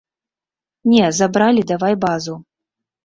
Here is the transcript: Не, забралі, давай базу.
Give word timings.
Не, 0.93 1.05
забралі, 1.19 1.61
давай 1.73 1.93
базу. 2.07 2.35